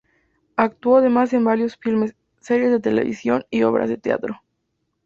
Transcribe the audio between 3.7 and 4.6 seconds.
de teatro.